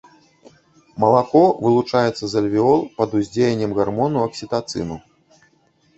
Малако 1.03 1.41
вылучаецца 1.67 2.23
з 2.31 2.31
альвеол 2.43 2.81
пад 3.03 3.09
уздзеяннем 3.19 3.71
гармону 3.79 4.17
аксітацыну. 4.29 4.95